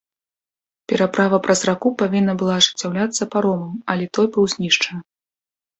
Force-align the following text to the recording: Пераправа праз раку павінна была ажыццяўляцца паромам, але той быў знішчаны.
Пераправа 0.91 1.37
праз 1.47 1.59
раку 1.71 1.93
павінна 2.01 2.33
была 2.41 2.53
ажыццяўляцца 2.63 3.29
паромам, 3.37 3.73
але 3.95 4.05
той 4.19 4.25
быў 4.37 4.53
знішчаны. 4.57 5.01